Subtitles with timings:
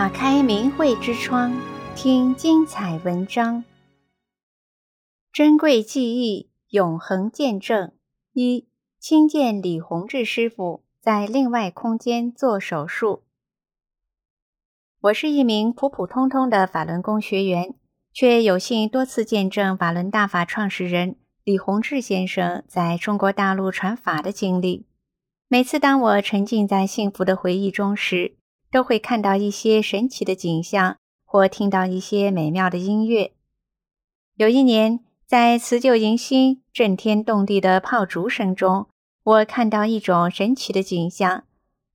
[0.00, 1.52] 打开明慧之窗，
[1.94, 3.62] 听精彩文章。
[5.30, 7.92] 珍贵记忆，永恒见证。
[8.32, 8.66] 一、
[8.98, 13.24] 亲见李洪志师傅在另外空间做手术。
[15.02, 17.74] 我是一名普普通通的法轮功学员，
[18.10, 24.86] 却有幸多次见证法轮大法创始人李洪志先生在中国大陆传法的经历。
[25.46, 28.36] 每次当我沉浸在幸福的回忆中时，
[28.70, 33.32] 都会看到一些神奇的景象，或听到一些美妙的音乐。
[34.36, 38.86] 有一年，在辞旧迎新、震天动地的炮竹声中，
[39.22, 41.44] 我看到一种神奇的景象：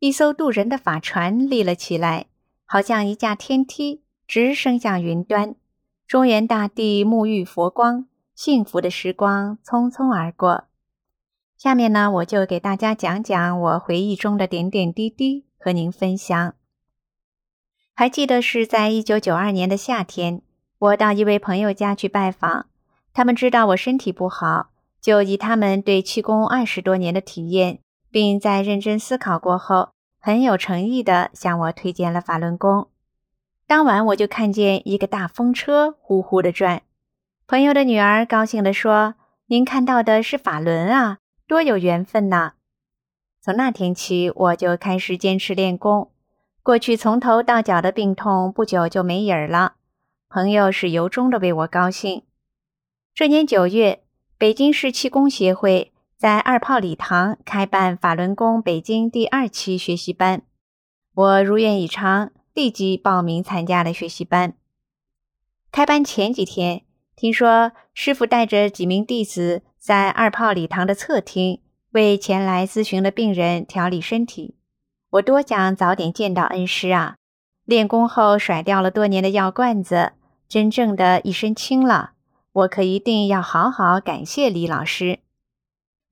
[0.00, 2.26] 一艘渡人的法船立了起来，
[2.64, 5.54] 好像一架天梯，直升向云端。
[6.06, 10.64] 中原大地沐浴佛光，幸福的时光匆匆而过。
[11.56, 16.54] 下面呢，我就给大家讲讲我回忆中的点点滴滴，和您分享。
[17.96, 20.42] 还记得是在一九九二年的夏天，
[20.80, 22.66] 我到一位朋友家去拜访，
[23.12, 24.70] 他们知道我身体不好，
[25.00, 27.78] 就以他们对气功二十多年的体验，
[28.10, 32.88] 并在认真思考过后，很有诚意地向我推荐了法轮功。
[33.68, 36.82] 当晚我就看见一个大风车呼呼地转，
[37.46, 39.14] 朋友的女儿高兴地说
[39.46, 42.54] ：“您看到的是法轮啊！”多有缘分呐！
[43.40, 46.10] 从那天起，我就开始坚持练功。
[46.64, 49.74] 过去从头到脚的病痛，不久就没影儿了。
[50.30, 52.22] 朋友是由衷的为我高兴。
[53.14, 54.02] 这年九月，
[54.38, 60.40] 北京市气功协会在二炮礼堂开办法轮功北京第二期学习班，
[61.12, 64.54] 我如愿以偿，立即报名参加了学习班。
[65.70, 66.80] 开班前几天，
[67.14, 69.60] 听说师傅带着几名弟子。
[69.78, 74.56] 在二炮礼堂的侧厅，为前来咨询的病人调理身体。
[75.14, 77.14] 我多想早点见到恩师啊！
[77.64, 80.14] 练功后甩掉了多年的药罐子，
[80.48, 82.14] 真正的一身轻了。
[82.50, 85.20] 我可一定要好好感谢李老师。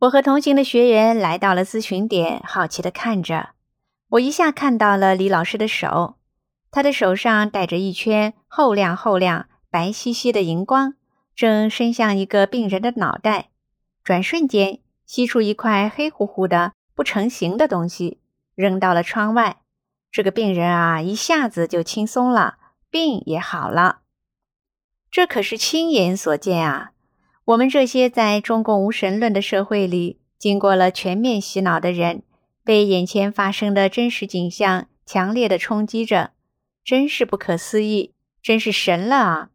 [0.02, 3.50] 我和同行的学员来到了咨询点，好奇地看着。
[4.10, 6.14] 我一下看到了李老师的手，
[6.70, 10.94] 他的手上戴着一圈厚亮厚亮、白皙皙的荧光，
[11.34, 13.48] 正伸向一个病人的脑袋。
[14.04, 18.20] 转瞬间，吸出一块黑乎乎的、不成形的东西，
[18.54, 19.58] 扔到了窗外。
[20.10, 22.58] 这个病人啊，一下子就轻松了，
[22.90, 24.00] 病也好了。
[25.10, 26.92] 这可是亲眼所见啊！
[27.44, 32.22] 我们这些在中共无神论的社会里，经过了全面洗脑的人，
[32.64, 36.32] 被眼前发生的真实景象强烈的冲击着，
[36.84, 39.48] 真是不可思议，真是神了啊！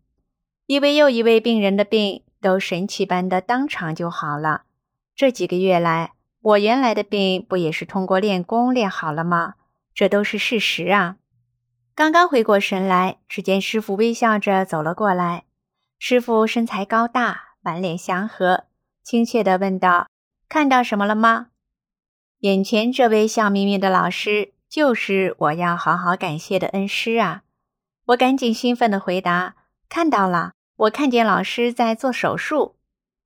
[0.65, 2.23] 一位又一位病人的病。
[2.39, 4.61] 都神奇般的当场就好了。
[5.15, 6.13] 这几个月来，
[6.47, 9.55] 我原来的病不也是通过练功练好了吗？
[9.93, 11.17] 这都是事实啊！
[11.93, 15.43] 刚刚回过神来，只见师傅微笑着走了过来。
[15.99, 18.65] 师傅身材高大，满脸祥和，
[19.03, 20.07] 亲切地问道
[20.47, 21.47] ：“看到什么了吗？”
[22.39, 27.41] 眼前这位笑眯眯的老师，就是我要好好感谢的恩师啊！
[28.05, 29.55] 我赶紧兴奋地回答
[29.89, 32.77] ：“看到了。”我看见老师在做手术，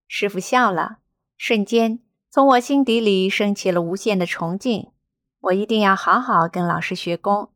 [0.08, 1.00] 师傅笑了，
[1.38, 2.00] 瞬间
[2.34, 4.88] 从我心底里升起了无限的崇敬。
[5.42, 7.50] 我一定要好好跟老师学功。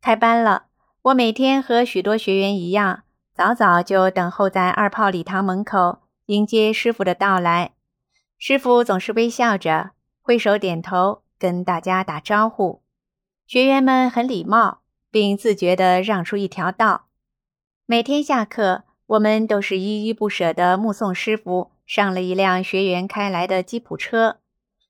[0.00, 0.64] 开班了，
[1.02, 7.74] 我每天和许多学员一样，早早就等候在二炮礼堂门口，迎接师傅的到来。
[8.38, 12.82] 师傅总是微笑着，挥手点头，跟大家打招呼。
[13.46, 14.80] 学员们很礼貌，
[15.12, 17.06] 并自觉地让出一条道。
[17.86, 24.38] 每天下课，我们都是依依不舍地目送师傅上了一辆学员开来的吉普车，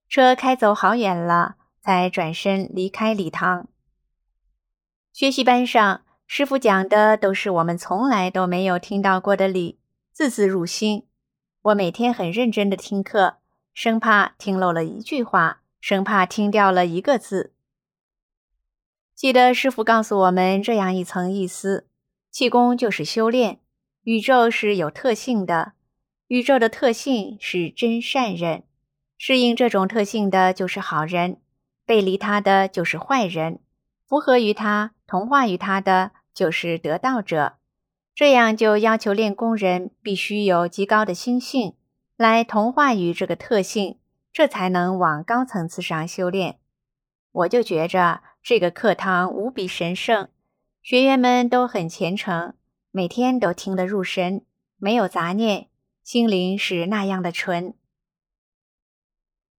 [0.06, 3.69] 车开走好远了，才转身离开礼堂。
[5.11, 9.78] 学习班上，师傅讲的都是我们从来都没有听到过的理，
[10.12, 11.06] 字字入心。
[11.62, 13.38] 我每天很认真地听课，
[13.72, 17.55] 生怕听漏了一句话，生怕听掉了一个字。
[19.15, 21.87] 记得师傅告诉我们这样一层意思。
[22.31, 23.58] 气功就是修炼，
[24.03, 25.73] 宇宙是有特性的，
[26.31, 28.62] 宇宙的特性是真善忍，
[29.19, 31.38] 适应这种特性的就是好人，
[31.85, 33.59] 背离他的就是坏人，
[34.06, 37.55] 符合于他、同化于他的就是得道者。
[38.15, 41.75] 这样就要求练功人必须有极高的心性，
[42.17, 43.99] 来同化于这个特性，
[44.32, 46.61] 这才能往高层次上修炼。
[47.32, 50.29] 我就觉着这个课堂无比神圣。
[50.81, 52.55] 学员们都很虔诚，
[52.93, 54.44] 每天都听得入神，
[54.79, 55.67] 没有杂念，
[56.02, 57.75] 心灵是那样的纯。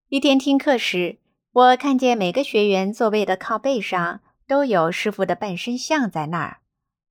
[0.09, 1.19] 一天听课时，
[1.51, 6.61] 我看见每个学员座位的靠背上都有师傅的半身像在那儿。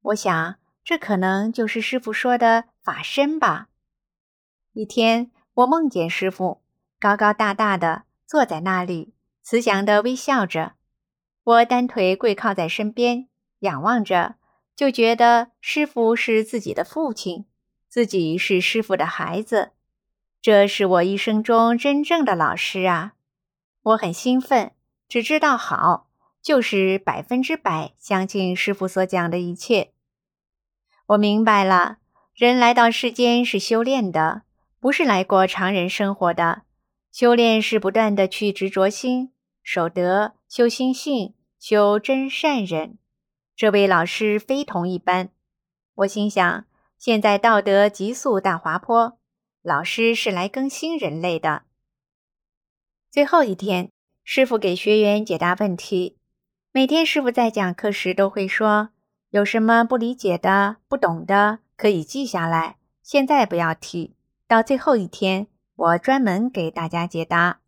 [0.02, 3.68] 我想，这可能就是师傅说的法身吧。
[4.72, 6.62] 一天，我梦见师傅
[6.98, 10.74] 高高大大的坐在那里，慈祥的微笑着。
[11.42, 13.28] 我单腿跪靠在身边，
[13.60, 14.36] 仰望着，
[14.76, 17.46] 就觉得师傅是自己的父亲，
[17.90, 19.72] 自己是师傅的孩子。
[20.40, 23.14] 这是我一生中真正的老师啊！
[23.82, 24.70] 我很兴奋，
[25.08, 26.08] 只知道好，
[26.40, 29.90] 就是百分之百相信师傅所讲的一切。
[31.06, 31.98] 我明白了，
[32.32, 34.42] 人来到世间是修炼的，
[34.78, 36.62] 不是来过常人生活的。
[37.10, 39.32] 修炼是不断的去执着心、
[39.64, 42.96] 守德、修心性、修真善忍。
[43.56, 45.30] 这位老师非同一般。
[45.96, 46.64] 我心想，
[47.00, 49.16] 现在道德急速大滑坡，
[49.62, 51.62] 老师是来更新人类的。
[53.10, 53.90] 最后一天，
[54.22, 56.18] 师傅给学员解答问题。
[56.72, 58.90] 每天师傅在讲课时都会说
[59.32, 64.14] ：“有什么不理解的、不懂的，可以记下来，现在不要提。
[64.46, 65.46] 到最后一天。”
[65.80, 67.60] 我专门给大家解答，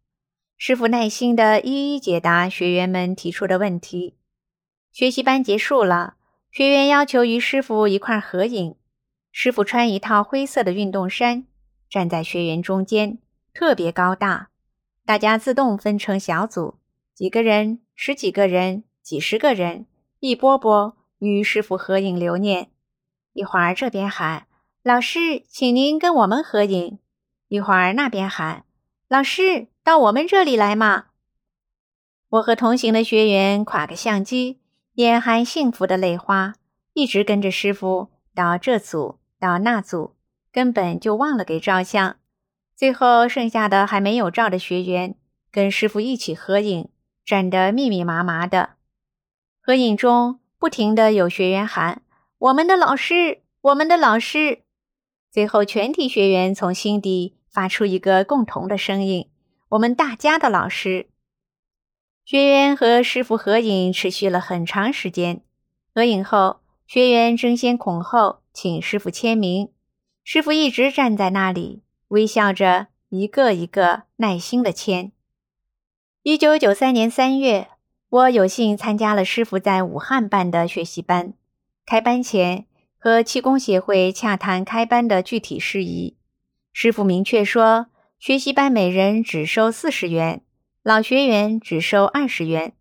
[0.59, 4.19] 师傅耐心地一一解答学员们提出的问题。
[4.93, 6.17] 学习班结束了，
[6.51, 8.77] 学员要求与师傅一块合影。
[9.33, 11.47] 师傅穿一套灰色的运动衫，
[11.89, 13.19] 站在学员中间，
[13.55, 14.51] 特别高大。
[15.07, 16.79] 大家自动分成小组，
[17.15, 19.87] 几个人、十几个人、几十个人，
[20.21, 22.71] 一波波与师傅合影留念。
[23.33, 24.47] 一会儿这边喊
[24.85, 26.99] ：“老师，请您跟我们合影。”
[27.49, 28.65] 一会儿那边喊
[29.09, 31.07] ：“老师，到我们这里来嘛！”
[32.29, 34.61] 我和同行的学员挎个相机，
[34.95, 36.55] 眼含幸福的泪花，
[36.93, 40.15] 一直跟着师傅到这组到那组，
[40.53, 42.15] 根本就忘了给照相。
[42.77, 45.17] 最后剩下的还没有照的学员，
[45.51, 46.89] 跟师傅一起合影，
[47.25, 48.75] 站得密密麻麻的。
[49.61, 52.03] 合影中不停地有学员喊
[52.39, 54.63] ：“我们的老师，我们的老师！”
[55.33, 57.37] 最后全体学员从心底。
[57.53, 59.29] 发出一个共同的声音
[59.69, 61.09] ：“我们大家的老师。”
[62.25, 65.43] 学员和师傅合影持续了很长时间。
[65.95, 69.71] 合影后，学员争先恐后请师傅签名。
[70.25, 75.13] 师傅一直站在那里，微笑着，一个一个耐心的签。
[76.23, 77.69] 一九九三年三月，
[78.09, 81.35] 我有幸参加了师傅在武汉办的学习班。
[81.85, 82.67] 开班前，
[82.99, 86.17] 和气功协会洽谈开班的具体事宜。
[86.73, 87.87] 师傅明确说，
[88.19, 90.43] 学习班每人只收四十元，
[90.85, 92.75] 老学员只收二十元，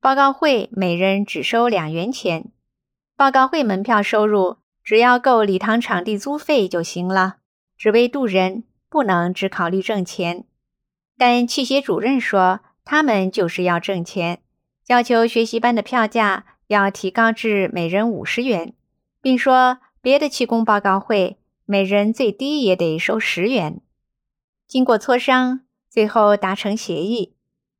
[0.00, 2.52] 报告会每人只收两元钱。
[3.16, 7.38] 报告会门票收入只要够礼堂场地租费就行了，
[7.76, 10.44] 只为渡人，不能只考虑挣钱。
[11.18, 14.42] 但气协主任说，他们就是要挣钱，
[14.86, 18.74] 要求学习班的票价要提高至每人五十元，
[19.20, 21.38] 并说别的气功报告会。
[21.64, 23.80] 每人最低也得收十元。
[24.68, 27.34] 经过磋商，最后达成协议：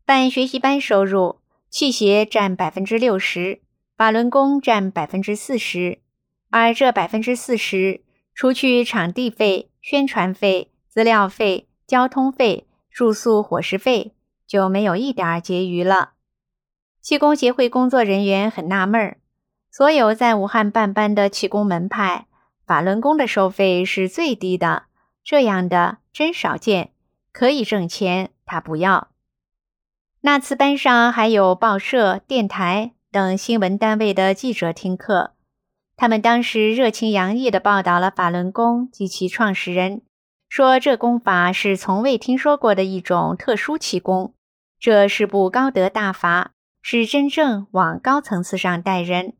[0.04, 1.38] 办学习班收入，
[1.70, 3.60] 气协占百分之六十，
[3.96, 6.00] 法轮功占百分之四十。
[6.58, 8.02] 而这百分之四十，
[8.34, 14.14] 除去场地费、宣传费、资料费、交通费、住宿伙食费，
[14.46, 16.12] 就没有一点结余了。
[17.02, 19.18] 气功协会工作人员很纳闷儿：
[19.70, 22.26] 所有在武汉办班的气功门派。
[22.66, 24.86] 法轮功的收费是最低的，
[25.22, 26.90] 这样的真少见。
[27.30, 29.08] 可以挣钱，他不要。
[30.22, 35.34] 那次班上还有报社、电台等新闻单位的记者听课，
[35.96, 40.02] 他们当时热情洋溢地报道了法轮功及其创始人，
[40.46, 44.34] 说这功法是从未听说过的一种特殊气功，
[44.78, 49.32] 这是部高德大法，是真正往高层次上带人。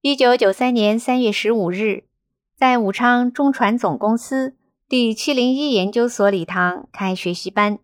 [0.00, 2.04] 一九九三年三月十五日，
[2.56, 4.56] 在武昌中传总公司
[4.88, 7.80] 第七零一研究所礼堂开学习班。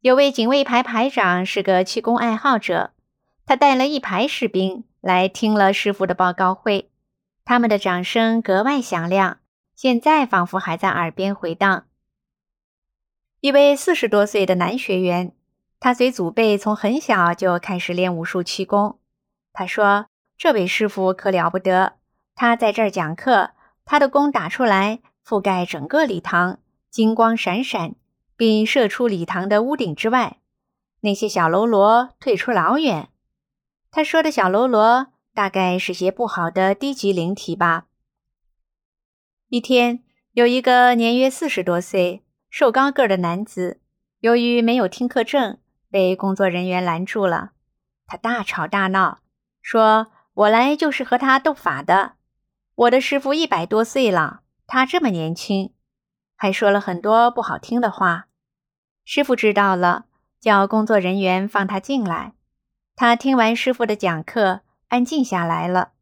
[0.00, 2.92] 有位警卫排排长是个气功爱好者，
[3.44, 6.90] 他带了一排士兵来听了师傅的报告会，
[7.44, 9.38] 他们的掌声格外响亮，
[9.76, 11.86] 现在仿佛还在耳边回荡。
[13.38, 15.32] 一位四十多岁的男学员，
[15.78, 18.98] 他随祖辈从很小就开始练武术气功，
[19.52, 20.06] 他说。
[20.36, 21.94] 这位师傅可了不得，
[22.34, 23.52] 他在这儿讲课，
[23.84, 26.58] 他的功打出来，覆盖整个礼堂，
[26.90, 27.94] 金光闪闪，
[28.36, 30.38] 并射出礼堂的屋顶之外。
[31.00, 33.08] 那些小喽啰退出老远。
[33.96, 37.86] 他说的小喽啰，大概是些不好的低级灵体吧。
[39.48, 43.80] 一天，有一个年约四十多岁、瘦高个的男子，
[44.20, 45.58] 由于没有听课证，
[45.90, 47.52] 被工作人员拦住了。
[48.06, 49.20] 他大吵大闹。
[49.62, 50.08] 说
[50.44, 52.16] ：“我来就是和他斗法的。
[52.74, 55.72] 我的师傅一百多岁了，他这么年轻。”
[56.36, 58.26] 还说了很多不好听的话。
[59.06, 60.04] 师傅知道了，
[60.38, 62.34] 叫工作人员放他进来。
[62.98, 65.92] 他听完师傅的讲课，安静下来了。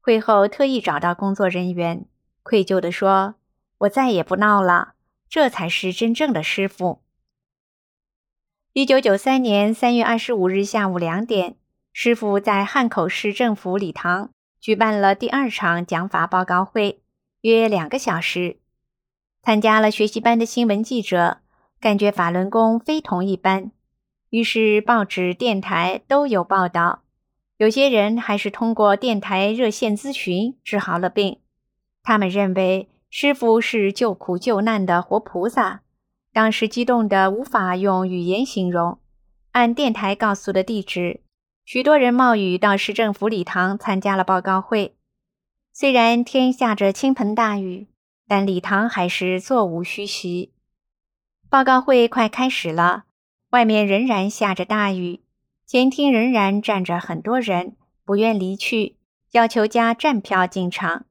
[0.00, 2.06] 会后特意找到工作人员，
[2.42, 3.34] 愧疚地说
[3.80, 4.94] ：“我再也不闹了，
[5.28, 7.02] 这才是真正的师傅。”
[8.72, 11.56] 一九九三年三月二十五日下午两点，
[11.92, 17.02] 师傅在汉口市政府礼堂举办了第二场讲法报告会，
[17.42, 18.58] 约两个小时。
[19.42, 21.42] 参加了学习班的新闻记者
[21.78, 23.70] 感觉法轮功非同一般，
[24.30, 27.02] 于是报纸、电台都有报道。
[27.56, 31.38] 有些人还是通过电台热线咨询治好了病。
[32.02, 35.82] 他们认为师傅是救苦救难的活菩萨。
[36.32, 38.98] 当时激动得无法用语言形容。
[39.52, 41.20] 按电台告诉的地址，
[41.64, 44.94] 许多人冒雨到市政府礼堂参加了报告会。
[45.72, 47.88] 虽然天下着倾盆大雨，
[48.28, 50.52] 但礼堂还是座无虚席。
[51.48, 53.04] 报告会快开始了，
[53.50, 55.20] 外面仍然下着大雨，
[55.66, 58.96] 前厅仍然站着很多人，不愿离去，
[59.32, 61.06] 要求加站票进场。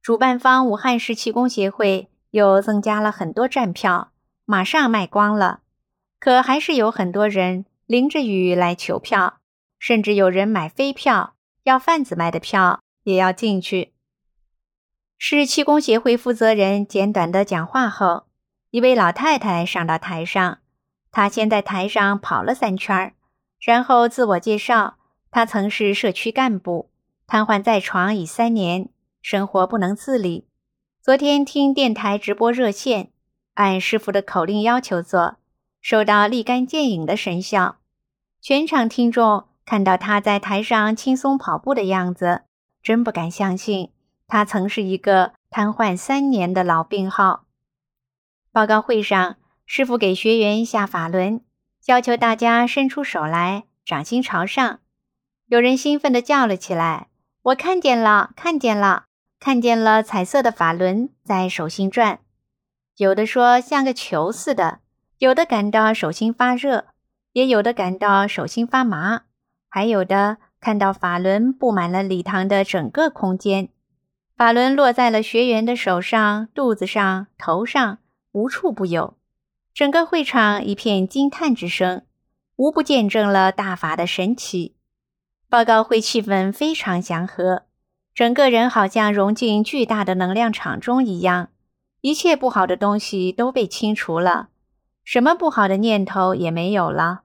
[0.00, 4.12] 主办方武汉市气功协会又增加了很多站票。
[4.46, 5.60] 马上卖光了，
[6.20, 9.38] 可还是有很多人淋着雨来求票，
[9.78, 13.94] 甚至有人买飞票，要贩子卖的票也要进去。
[15.16, 18.26] 市气功协会负责人简短的讲话后，
[18.70, 20.58] 一位老太太上到台上，
[21.14, 23.14] 他先在台上跑了三圈，
[23.60, 24.96] 然后自我介绍，
[25.30, 26.90] 他曾是社区干部，
[27.28, 28.88] 瘫痪在床已三年，
[29.22, 30.48] 生活不能自理。
[31.00, 33.12] 昨天听电台直播热线。
[33.54, 35.36] 按师傅的口令要求做，
[35.80, 37.76] 收到立竿见影的神效。
[38.40, 42.42] 全场听众看到他在台上轻松跑步的样子，
[42.82, 43.92] 真不敢相信
[44.26, 47.44] 他曾是一个瘫痪三年的老病号。
[48.50, 51.40] 报告会上，师傅给学员下法轮，
[51.86, 54.80] 要求大家伸出手来，掌心朝上。
[55.46, 57.08] 有人兴奋地叫了起来
[57.42, 59.04] ：“我看见了，看见了，
[59.40, 62.20] 看见了彩色的法轮在手心转。”
[62.96, 64.80] 有的说像个球似的，
[65.18, 66.86] 有的感到手心发热，
[67.32, 69.22] 也有的感到手心发麻，
[69.68, 73.68] 还有的看到法轮布满了礼堂的整个空间，
[74.36, 77.98] 法轮落在了学员的手上、肚子上、头上，
[78.32, 79.16] 无处不有。
[79.74, 82.02] 整个会场一片惊叹之声，
[82.54, 84.76] 无不见证了大法的神奇。
[85.48, 87.64] 报告会气氛非常祥和，
[88.14, 91.48] 整个人好像融进巨大的能量场中一样。
[92.02, 94.50] 一切不好的东西都被清除了，
[95.02, 97.22] 什么不好的念头也没有了。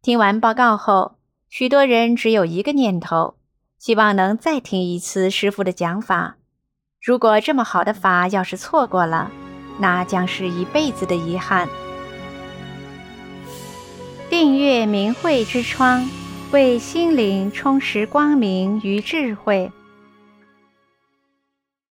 [0.00, 1.16] 听完报告后，
[1.48, 3.34] 许多人只有一个念头，
[3.80, 6.36] 希望能再听一次师父的讲法。
[7.02, 9.32] 如果这么好的法要是错过了，
[9.78, 11.68] 那将是一辈子的遗憾。
[14.30, 16.08] 订阅明慧之窗，
[16.50, 19.70] 为心灵充实光明与智慧。